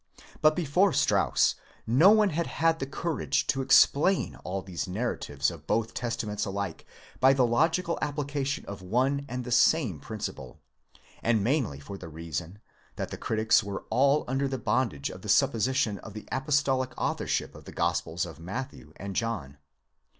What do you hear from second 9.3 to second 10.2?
the same